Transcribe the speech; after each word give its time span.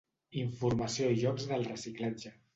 Informació 0.43 1.11
i 1.17 1.21
jocs 1.25 1.47
del 1.53 1.69
reciclatge. 1.69 2.35